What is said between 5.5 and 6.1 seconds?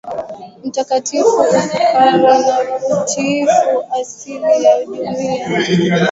Katika karne